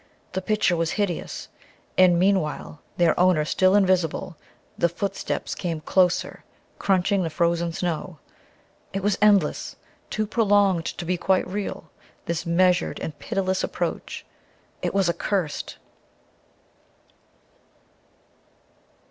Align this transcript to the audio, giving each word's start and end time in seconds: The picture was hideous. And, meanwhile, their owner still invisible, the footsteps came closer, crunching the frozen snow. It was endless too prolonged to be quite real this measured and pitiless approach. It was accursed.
The 0.31 0.41
picture 0.41 0.75
was 0.75 0.93
hideous. 0.93 1.47
And, 1.95 2.17
meanwhile, 2.17 2.81
their 2.97 3.13
owner 3.19 3.45
still 3.45 3.75
invisible, 3.75 4.35
the 4.75 4.89
footsteps 4.89 5.53
came 5.53 5.79
closer, 5.79 6.43
crunching 6.79 7.21
the 7.21 7.29
frozen 7.29 7.71
snow. 7.71 8.17
It 8.93 9.03
was 9.03 9.19
endless 9.21 9.75
too 10.09 10.25
prolonged 10.25 10.85
to 10.87 11.05
be 11.05 11.17
quite 11.17 11.47
real 11.47 11.91
this 12.25 12.47
measured 12.47 12.99
and 12.99 13.19
pitiless 13.19 13.63
approach. 13.63 14.25
It 14.81 14.95
was 14.95 15.07
accursed. 15.07 15.77